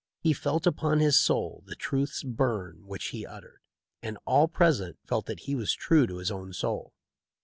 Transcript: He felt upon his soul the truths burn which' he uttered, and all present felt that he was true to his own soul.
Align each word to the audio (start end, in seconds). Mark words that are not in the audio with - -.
He 0.19 0.33
felt 0.33 0.65
upon 0.65 0.99
his 0.99 1.19
soul 1.19 1.61
the 1.67 1.75
truths 1.75 2.23
burn 2.23 2.87
which' 2.87 3.09
he 3.09 3.23
uttered, 3.23 3.61
and 4.01 4.17
all 4.25 4.47
present 4.47 4.97
felt 5.05 5.27
that 5.27 5.41
he 5.41 5.53
was 5.53 5.73
true 5.75 6.07
to 6.07 6.17
his 6.17 6.31
own 6.31 6.53
soul. 6.53 6.95